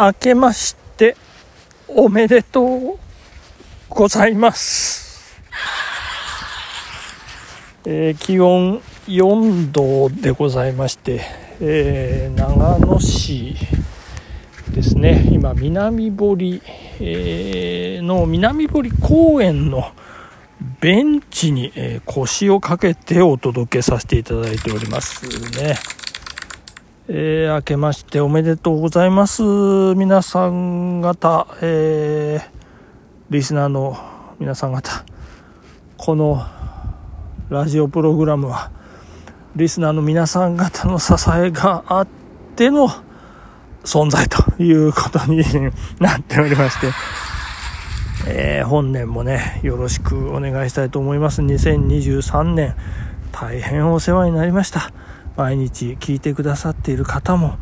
[0.00, 1.16] 明けまして
[1.88, 2.98] おめでとう
[3.88, 5.42] ございます。
[7.84, 11.22] えー気温4度でございまして、
[11.60, 13.56] えー長野市
[14.70, 16.62] ですね、今、南堀、
[17.00, 19.90] えーの南堀公園の
[20.80, 25.26] ベンチに、えー腰を掛けてお届けさせていただいております
[25.60, 25.74] ね。
[27.10, 29.42] えー明けましておめでとうございます。
[29.96, 32.50] 皆さん方、えー
[33.30, 33.96] リスナーの
[34.38, 35.06] 皆さん方、
[35.96, 36.44] この
[37.48, 38.70] ラジオプログラムは、
[39.56, 42.08] リスナーの皆さん方の支えがあっ
[42.56, 42.90] ての
[43.84, 45.42] 存在ということに
[46.00, 46.88] なっておりまして、
[48.28, 51.40] えー本年もね、よろしくお願いしたいと思います。
[51.40, 52.74] 2023年、
[53.32, 54.92] 大変お世話になりました。
[55.38, 57.58] 毎日聞いてくださっている方も、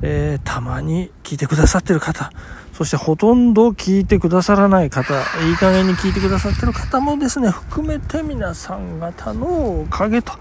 [0.00, 2.32] えーたまに聞いてくださっている方、
[2.72, 5.12] そしてほとんど聞いてくださらない方、
[5.46, 10.32] いい加減に聞いてくださっている方もですね、含めて皆さん方のおかげと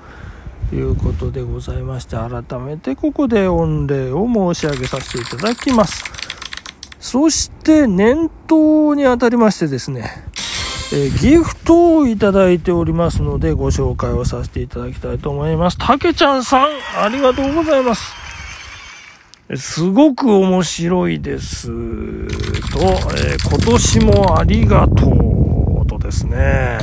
[0.74, 6.02] いうことでございまして、改めてここで御礼を申し上げさせていただきます。
[7.02, 10.24] そして年頭にあたりましてですね、
[10.92, 15.78] えギフトをいただいておりますのでご紹介をさせていただきたいと思います。
[15.78, 18.14] たけちゃんさん、ありがとうございます。
[19.56, 21.68] すごく面白いです。
[21.68, 26.80] と、えー今年もありがとうとですね。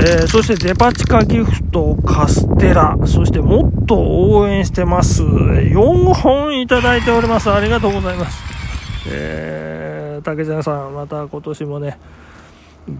[0.00, 5.22] えーそしてデパ地下ギフトカステラ、そしてもっと応援してます。
[5.22, 7.50] 4本いただいております。
[7.50, 8.42] ありがとうございます。
[9.08, 11.98] えー、竹ちゃんさん、また今年もね、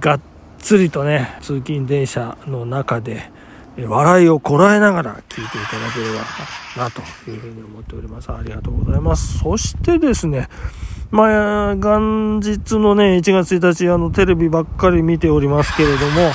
[0.00, 0.20] がっ
[0.58, 3.30] つりとね、通勤電車の中で、
[3.78, 6.06] 笑いをこらえながら聞いていただけれ
[6.76, 8.32] ばなというふうに思っております。
[8.32, 9.38] ありがとうございます。
[9.38, 10.48] そしてですね、
[11.10, 16.32] まあ、元日のね、1月1日、あの、テレビばっかり見ておりますけれども、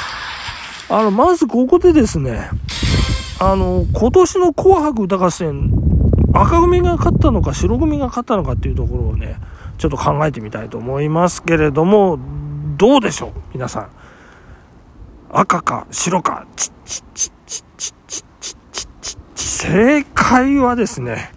[0.90, 2.50] あの、まずここでですね、
[3.40, 5.72] あの、今年の紅白歌合戦、
[6.34, 9.38] 赤組が勝ったのか白組が勝ったのかっていうところをね、
[9.78, 12.20] ちょっと考えてみたいと思いますけれども、
[12.78, 13.32] どうでしょう？
[13.54, 13.90] 皆さん。
[15.34, 21.32] 赤か白か、ちちちちちちちちち正解はですね、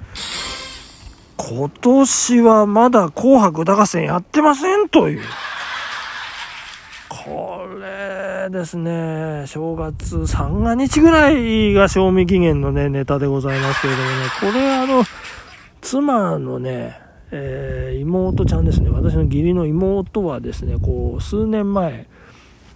[1.36, 5.22] 今年はまだ紅白歌合戦やってませんという。
[7.08, 15.04] これですね、正月三が日ぐらいが賞味期限のね、ネタでございますけれどもね、これあの、
[15.80, 17.00] 妻のね、
[17.36, 22.06] えー妹ちゃんですね、私の義理の妹はですね、こう、数年前、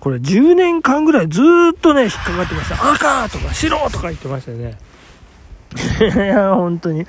[0.00, 2.92] これ10年間ぐらいずっとね、引っかかってました。
[2.92, 4.78] 赤とか白とか言ってましたよね。
[6.00, 7.06] いや、本当に。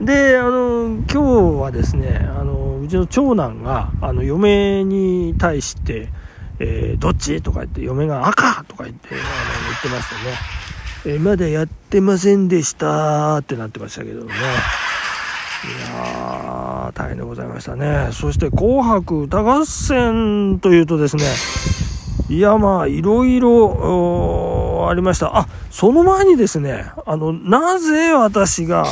[0.00, 6.08] で、あの、今日はですね、あの、うちの長男が、あの、嫁に対して、
[6.58, 9.20] えーどっちとか言って、嫁が赤とか言って、あの、
[9.70, 10.36] 言ってましたね。
[11.04, 14.32] えーまだやってませんでしたってなってましたけどね。
[15.64, 16.31] いや
[16.94, 18.08] 大変でございましたね。
[18.12, 21.24] そして、紅白歌合戦というとですね、
[22.28, 25.36] いや、まあ、いろいろありました。
[25.36, 28.86] あ、その前にですね、あの、なぜ私が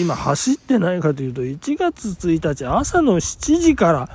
[0.00, 4.08] 今走ってないかというと、1月1日朝の7時から、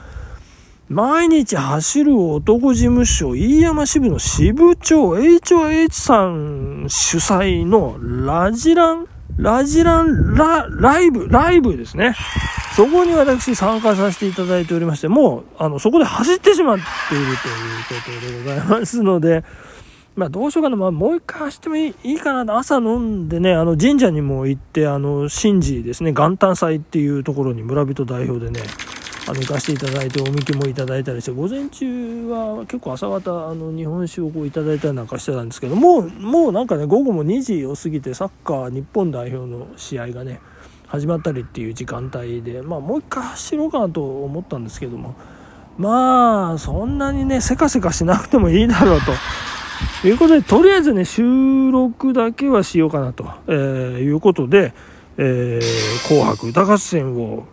[0.89, 9.07] 毎日走る男事務所、飯山支部の支部長、HOH さん主催のラジラン、
[9.37, 12.15] ラジランラ、ライブ、ライブですね。
[12.75, 19.43] そこに私参加させていただいておりまして、もう、あの、そこで走ってしまっているということでございますので、
[20.15, 28.61] まあどうしようかな、まあもう一回走ってもいいいいかなと、朝飲んでね、あの神社にも行って、あの、神事ですね、元旦祭っていうところに村人代表でね、
[29.25, 40.41] あの、行かせていただいて、おみきもいただいたりして、午前中は結構朝方、あの、日本酒をこういただいたりなんかしてたんですけど、もう、もうなんかね、午後も2時を過ぎて、サッカー日本代表の試合がね、
[40.87, 45.15] 始まったりっていう時間帯で、まあもう一回走ろうかなと思ったんですけども、
[45.77, 49.13] まあ、そんなにね、せかせかしなくてもいいだろうと。
[50.07, 53.53] いうことで、とりあえずね、収録だけはしようかなと、えー
[53.99, 54.73] いうことで、
[55.17, 57.45] えー紅白歌合戦を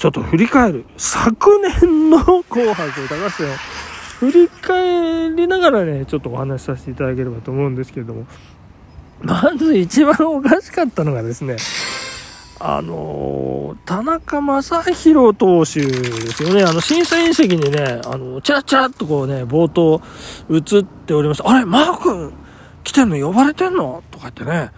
[0.00, 0.86] ちょっと振り返る。
[0.96, 3.54] 昨年の紅白歌合戦を
[4.18, 8.24] 振り返りながらね、ちょっとお話しさせていただければと思うんですけれども、
[9.20, 11.58] まず一番おかしかったのがですね、
[12.60, 16.62] あの田中将大投手ですよね。
[16.62, 20.00] あの、審査員席にね、あの、チラチラっとこうね、冒頭
[20.50, 21.50] 映っておりました。
[21.50, 22.32] あれ、マー君
[22.84, 24.02] 来てんの呼ばれてんの？
[24.10, 24.70] とか言ってね。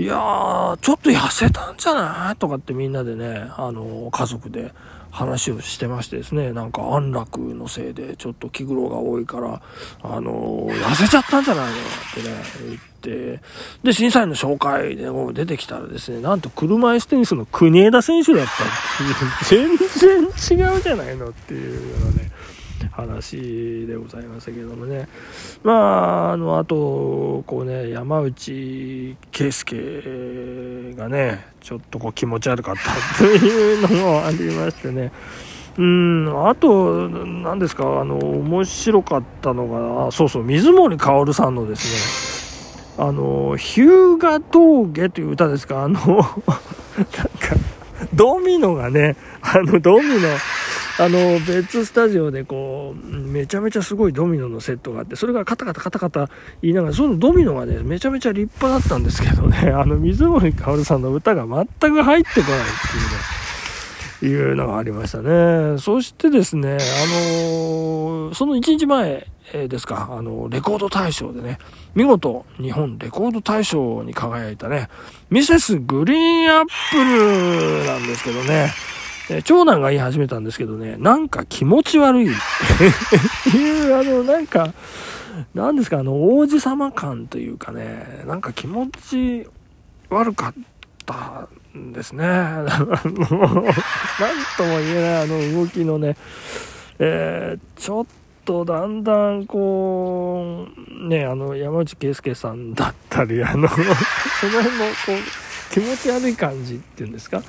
[0.00, 2.36] いやー、ちょっと痩せたんじゃない？
[2.36, 4.72] とかってみんなでね、あの、家族で
[5.10, 9.60] 話をしてましてですね、なんか安楽のせいでちょっと気苦労が多いから、
[10.02, 11.72] あの、痩せちゃったんじゃないの？
[11.72, 11.76] っ
[12.14, 12.34] てね、
[12.70, 12.80] 言っ
[13.36, 13.42] て、
[13.82, 15.04] で、審査員の紹介で
[15.34, 19.76] 出てきたらですね、なんと車椅子テニスの国枝選手だったっていう、全
[20.56, 22.29] 然違うじゃないのっていうようなね、
[22.88, 25.08] 話でございましたけどもね。
[25.62, 35.12] まあ、あの、あと、こうね、山内圭介がね、ちょっとこう気持ち悪かったというのもありましてね。
[35.78, 46.28] うん、あと、何ですか、あの、面白かったのが、そうそう、水森かおるさんのですね、あの、日向峠という歌ですか、あの、 なんか、
[48.12, 50.28] ドミノがね、あの、ドミノ、
[51.00, 56.28] あの別スタジオでこうめちゃめちゃすごいドミノのセットがあってそれがカタカタカタカタ
[56.60, 62.64] 言いながらそのドミノがねめちゃめちゃ立派だったんですけどね あの水森かおるさんの歌が全く入ってこないっ
[64.20, 65.78] ていうねいうのがありましたね。
[65.78, 71.58] そしてですねあのその1日前ですか、あの、レコード大賞でね、
[71.94, 74.88] 見事日本レコード大賞に輝いたね、
[75.28, 78.70] ミセスグリーンアップルなんですけどね、
[79.28, 82.26] え長男が言い始めたんですけどね、なんか気持ち悪い。
[82.30, 84.72] いう、あの、なんか、
[85.54, 89.46] なんですか、あの、王子様感というかね、なんか気持ち
[90.08, 90.54] 悪かっ
[91.06, 92.24] たんですね。
[92.26, 92.74] あ のなん
[94.56, 96.16] とも言えないあの動きのね、
[96.98, 98.06] えー、ちょっ
[98.44, 107.42] とだんだんこう、ね、あの、山内圭介さんだったり、あの、その辺のこう、気持ち悪い感じっていうんですか、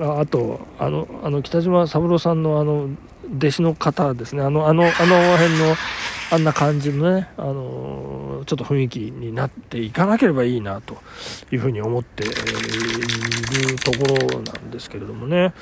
[0.00, 2.88] ああとあのあの北島三郎さんのあの
[3.36, 4.42] 弟子の方ですね。
[4.42, 5.76] あのあのあの辺の
[6.30, 10.98] あんな感じのねあのちょっと雰囲気になっていかなければいいなと
[11.50, 12.34] いうふうに思っている
[13.76, 15.54] ところなんですけれどもね、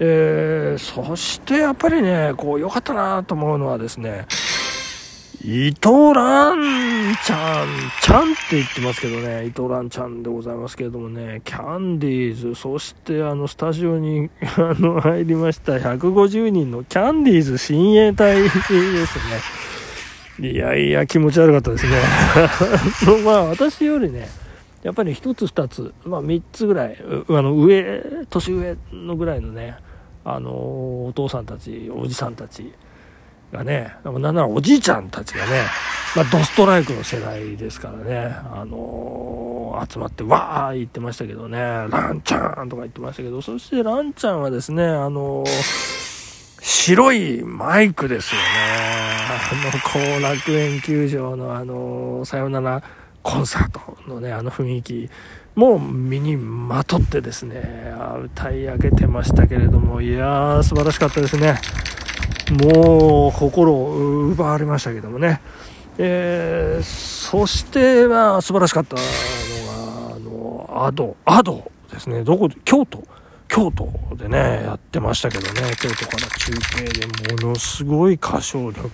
[0.00, 4.26] えー、そしてやっぱりねこう良かったなと思うのはですね
[5.44, 6.56] 伊藤蘭
[7.24, 7.68] ちゃん、
[8.02, 18.64] ちゃんって言ってますけどね、伊藤蘭ちゃんでございますけれどもね、キャンディーズ、そしてあの、スタジオに あの、入りました150人のキャンディーズ親衛隊です
[20.40, 20.50] ね。
[20.50, 21.96] いやいや、気持ち悪かったですね。
[23.24, 24.28] まあ、私よりね、
[24.82, 26.98] やっぱり1つ2つ、まあ3つぐらい、
[27.28, 29.76] あの、上、年上のぐらいのね、
[30.24, 32.72] あの、お父さんたち、おじさんたち、
[33.52, 35.64] がね、なんならおじいちゃんたちがね、
[36.16, 45.46] まあ、ドストライクの世代ですからね、あのー、集まってわー言ってましたけどね、ランちゃんとか言ってましたけど、そしてランちゃんはですね、あのー、
[46.60, 48.46] 白いマイクですよね。
[49.28, 52.82] あの、後楽園球場のあのー、さよなら
[53.22, 55.10] コンサートのね、あの雰囲気、
[55.54, 57.92] もう身にまとってですね、
[58.24, 61.56] 歌い上げてましたけれども、いやー、素晴らしかったですね。
[62.50, 65.40] もう心を奪われましたけどもね、
[65.98, 72.24] えー、そしてまあ素晴らしかったのがあのアドアドですね。
[72.24, 73.02] どこで京都。
[73.48, 75.72] 京都でねやってましたけどね。
[75.80, 77.06] 京都から中継で
[77.42, 78.90] ものすごい歌唱力。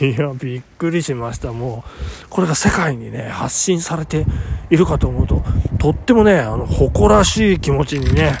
[0.00, 1.52] いやびっくりしました。
[1.52, 1.84] も
[2.26, 4.26] うこれが世界にね発信されて
[4.70, 5.42] いるかと思うと
[5.78, 8.38] とってもねあの誇らしい気持ちにね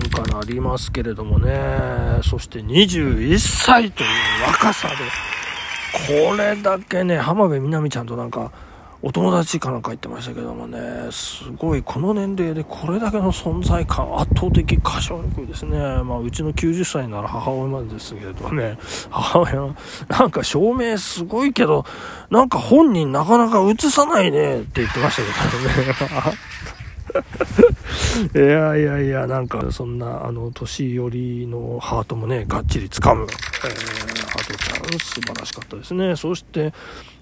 [0.00, 1.58] なんかなりますけれどもね、
[2.22, 4.08] そして21歳という
[4.46, 4.94] 若さで、
[6.30, 8.50] これだけね、浜辺美波ちゃんとなんか、
[9.02, 10.78] お友達かなんか言ってましたけどもね、
[11.10, 15.78] すごい、この年齢でこれだけの存在感、圧倒的歌唱力ですね。
[15.78, 18.78] まあ、うちの90歳なら母親までですけれどね、
[19.10, 19.74] 母親、
[20.08, 21.84] なんか照明すごいけど、
[22.30, 27.76] なんか本人なかなか映さないねって言ってましたけどね。
[28.34, 33.30] いやいやいや、なんかそんな、あの、年寄りのハートもね、がっちり掴む、えー、
[34.26, 36.16] ハートちゃん、素晴らしかったですね。
[36.16, 36.72] そして、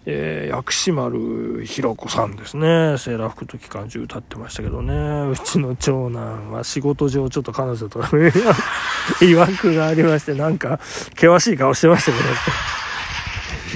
[0.06, 2.96] えー、薬師丸ひろ子さんですね。
[2.96, 5.30] セーラー服と機関銃歌ってましたけどね。
[5.30, 8.00] うちの長男は仕事上ちょっと彼女と
[9.22, 12.24] いわくがありまして、なんか、険しい顔してましたけど、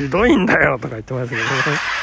[0.07, 1.49] ひどいんだよとか言ってましたけど、ね、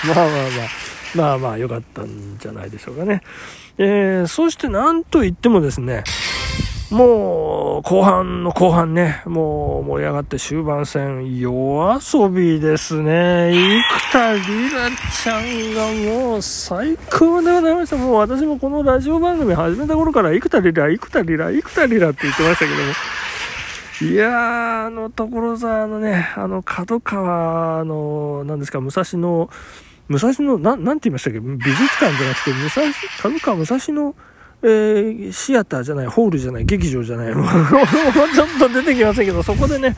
[0.05, 3.21] まあまあまあ、まあまあ良かったんじゃないでしょうかね。
[3.77, 6.03] えー、そしてなんといってもですね、
[6.91, 13.51] もう、後半の後半ね、もう盛り上がって終盤戦、夜遊びですね。
[14.11, 14.89] 生田リラ
[15.23, 17.95] ちゃんがもう最高でございました。
[17.95, 29.49] もう私もこのラジオ番組始めた頃から、生田リラ、生田リラ、生田リラって言ってましたけども、いやー、あの、所沢のね、あの、角川の、何ですか、武蔵野、
[30.09, 31.39] 武蔵野、ななんて言いましたっけ？
[31.39, 32.85] 美術館じゃなくて、武蔵、
[33.21, 34.15] 角川武蔵野
[34.61, 37.47] えー、シアターじゃない、ホールじゃない、劇場じゃない、も う
[38.35, 39.95] ちょっと出てきませんけど、そこでね、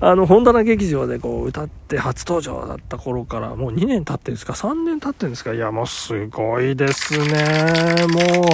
[0.00, 5.52] あの、本棚劇場でこう、歌って初登場だった頃から、もう2年経ってるんですか ?3 年経ってるんですか？
[5.54, 8.06] いや、もうすごいですね。
[8.08, 8.44] もう、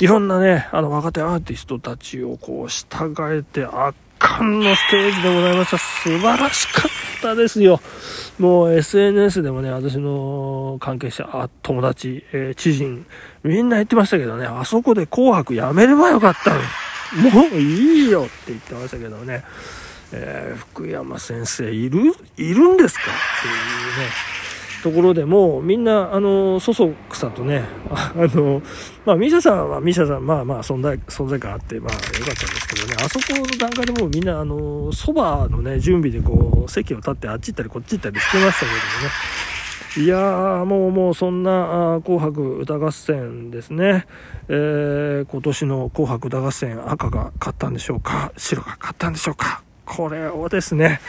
[0.00, 5.78] いろんなね、あの、若手アーティストたちをこう、従えて、圧巻のステージでございました。
[5.78, 6.88] 素晴らしかった
[7.20, 7.80] たですよ。
[8.38, 13.06] もう SNS でもね、私の関係者、あ友達、えー、知人、
[13.42, 16.60] みんな言ってましたけどね、あそこで紅白やめればよかったの。
[17.30, 19.42] もういいよって言ってましたけどね、
[20.12, 23.02] えー、福山先生いるいるんですか？
[23.02, 23.04] っ
[23.42, 24.12] ていうね、
[24.82, 28.62] ところでもみんな、あの、そそくさとね、あ の、
[29.04, 39.10] まあ、ミシャさんはミシャさん、まあまあ存在、存在感あって、まあよかったんですけどね、あそこの段階でもうみんな、あの、そばのね、準備でこう、席を立ってあっち行ったりこっち行ったりしてましたけどもね、
[39.96, 44.06] いやー、もうもうそんな紅白歌合戦ですね、
[44.48, 49.62] えー、今年の紅白歌合戦赤が勝ったんでしょうか白が勝ったんでしょうか。
[49.88, 51.00] これをですね、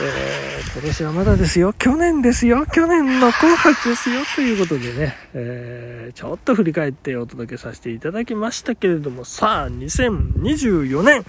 [0.00, 1.74] えー、今年はまだですよ。
[1.74, 2.64] 去年ですよ。
[2.64, 4.22] 去年の紅白ですよ。
[4.34, 11.24] ということでね、えー、ちょっと振り返ってお届けさせていただきましたけれども、さあ、2024年、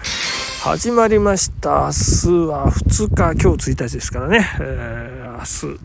[0.62, 1.70] 始まりました。
[1.70, 5.80] 明日は2日、今日1日ですからね、えー、明日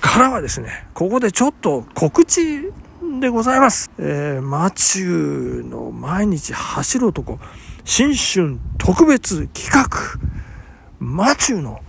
[0.00, 2.72] からはですね、ここでちょっと告知
[3.20, 3.92] でございます。
[3.98, 7.38] えー、マチューの毎日走る男、
[7.84, 9.88] 新春特別企画、
[10.98, 11.80] マチューの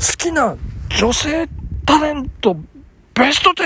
[0.00, 0.56] 好きな
[0.98, 1.46] 女性
[1.84, 2.56] タレント
[3.14, 3.64] ベスト10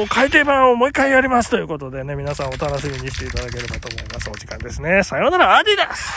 [0.00, 4.30] の改訂版をもう一回やりますということでね、皆さんお楽しみにしていただければと思います。
[4.30, 5.02] お時間ですね。
[5.02, 6.12] さようなら、アディダス